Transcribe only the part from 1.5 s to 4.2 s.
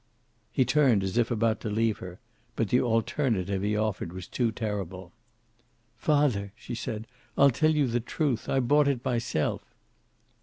to leave her, but the alternative he offered her